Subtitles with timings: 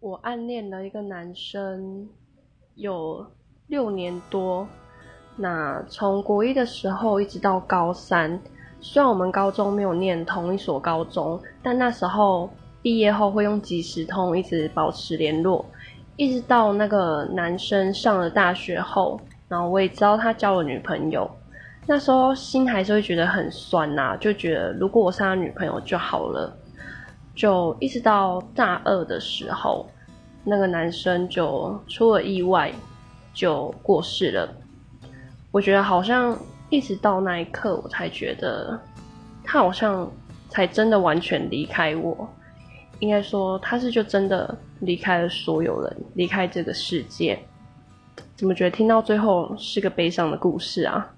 [0.00, 2.08] 我暗恋了一个男生
[2.76, 3.26] 有
[3.66, 4.64] 六年多，
[5.34, 8.40] 那从国一的时候一直到高三，
[8.80, 12.48] 虽然我们高中没有念同一所高中，但那时候
[12.80, 15.64] 毕业后会用即时通一直保持联络，
[16.14, 21.28] 一直到那个男生上了大学后，然后我也知道他交了女朋友，
[21.86, 26.56] 那时候心还是会觉得很酸呐，就觉得如果我是他女朋友就好了。
[27.38, 29.88] 就一直到大二的时候，
[30.42, 32.72] 那个男生就出了意外，
[33.32, 34.52] 就过世了。
[35.52, 36.36] 我觉得好像
[36.68, 38.76] 一直到那一刻，我才觉得
[39.44, 40.10] 他好像
[40.48, 42.28] 才真的完全离开我。
[42.98, 47.38] 应该说，他是就真的离开了所有人，离开这个世界。
[48.34, 51.08] 怎么觉得听到最后是个悲伤的故事啊？